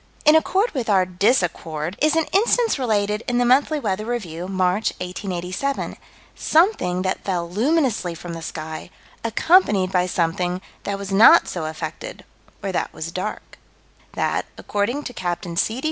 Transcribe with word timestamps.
In 0.25 0.35
accord 0.35 0.71
with 0.73 0.89
our 0.89 1.05
disaccord 1.05 1.93
is 2.01 2.15
an 2.15 2.25
instance 2.33 2.79
related 2.79 3.21
in 3.27 3.37
the 3.37 3.45
Monthly 3.45 3.79
Weather 3.79 4.03
Review, 4.07 4.47
March, 4.47 4.91
1887 4.97 5.95
something 6.33 7.03
that 7.03 7.23
fell 7.23 7.47
luminously 7.47 8.15
from 8.15 8.33
the 8.33 8.41
sky, 8.41 8.89
accompanied 9.23 9.91
by 9.91 10.07
something 10.07 10.59
that 10.85 10.97
was 10.97 11.11
not 11.11 11.47
so 11.47 11.65
affected, 11.65 12.25
or 12.63 12.71
that 12.71 12.91
was 12.91 13.11
dark: 13.11 13.59
That, 14.13 14.47
according 14.57 15.03
to 15.03 15.13
Capt. 15.13 15.45
C. 15.59 15.79